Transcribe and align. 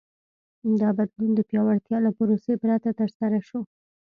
دا 0.81 0.89
بدلون 0.97 1.31
د 1.35 1.39
پیاوړتیا 1.49 1.97
له 2.05 2.11
پروسې 2.17 2.53
پرته 2.61 2.89
ترسره 2.99 3.39
شو. 3.47 3.59